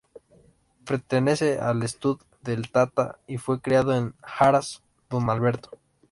[0.83, 4.81] Pertenece al stud El Tata y fue criado en el Haras
[5.11, 5.77] Don Alberto.